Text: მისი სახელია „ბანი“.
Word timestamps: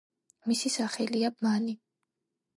მისი 0.51 0.71
სახელია 0.77 1.31
„ბანი“. 1.43 1.77